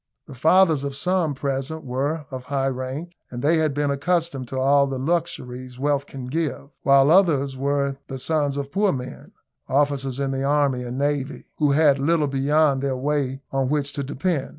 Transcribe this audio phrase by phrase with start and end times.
[0.25, 4.57] The fathers of some present were of high rank, and they had been accustomed to
[4.57, 9.31] all the luxuries wealth can give, while others were the sons of poor men,
[9.69, 14.03] officers in the army and navy, who had little beyond their pay on which to
[14.03, 14.49] depend.